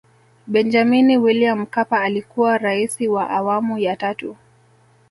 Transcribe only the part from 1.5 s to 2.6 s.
Mkapa alikuwa